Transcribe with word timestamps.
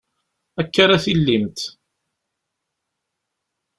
Akka 0.61 0.79
ara 0.83 1.03
tillimt. 1.03 1.59